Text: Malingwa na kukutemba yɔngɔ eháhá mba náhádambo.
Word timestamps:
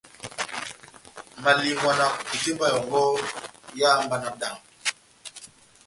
Malingwa 1.43 1.91
na 1.99 2.05
kukutemba 2.13 2.65
yɔngɔ 2.73 3.01
eháhá 3.71 3.97
mba 4.03 4.15
náhádambo. 4.21 4.61